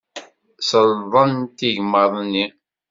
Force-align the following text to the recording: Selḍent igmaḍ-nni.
Selḍent 0.69 1.57
igmaḍ-nni. 1.69 2.45